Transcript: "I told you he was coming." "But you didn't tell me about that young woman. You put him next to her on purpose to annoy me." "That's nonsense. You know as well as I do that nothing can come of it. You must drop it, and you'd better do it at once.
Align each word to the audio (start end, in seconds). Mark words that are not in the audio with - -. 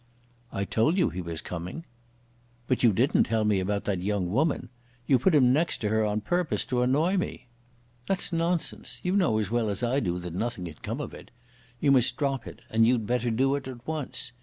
"I 0.51 0.65
told 0.65 0.97
you 0.97 1.09
he 1.11 1.21
was 1.21 1.41
coming." 1.41 1.85
"But 2.65 2.81
you 2.81 2.91
didn't 2.91 3.25
tell 3.25 3.45
me 3.45 3.59
about 3.59 3.85
that 3.85 4.01
young 4.01 4.31
woman. 4.31 4.69
You 5.05 5.19
put 5.19 5.35
him 5.35 5.53
next 5.53 5.77
to 5.81 5.89
her 5.89 6.03
on 6.03 6.21
purpose 6.21 6.65
to 6.65 6.81
annoy 6.81 7.17
me." 7.17 7.49
"That's 8.07 8.33
nonsense. 8.33 8.99
You 9.03 9.15
know 9.15 9.37
as 9.37 9.51
well 9.51 9.69
as 9.69 9.83
I 9.83 9.99
do 9.99 10.17
that 10.17 10.33
nothing 10.33 10.65
can 10.65 10.73
come 10.81 11.01
of 11.01 11.13
it. 11.13 11.29
You 11.79 11.91
must 11.91 12.17
drop 12.17 12.47
it, 12.47 12.63
and 12.71 12.87
you'd 12.87 13.05
better 13.05 13.29
do 13.29 13.53
it 13.53 13.67
at 13.67 13.85
once. 13.87 14.31